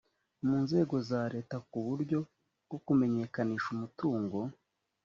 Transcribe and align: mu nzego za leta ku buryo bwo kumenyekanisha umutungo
mu 0.47 0.55
nzego 0.63 0.95
za 1.09 1.21
leta 1.33 1.55
ku 1.69 1.77
buryo 1.87 2.19
bwo 2.65 2.77
kumenyekanisha 2.85 3.67
umutungo 3.75 4.37